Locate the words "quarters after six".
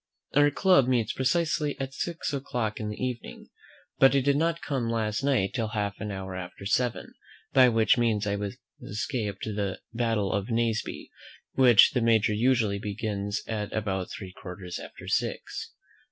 14.33-15.73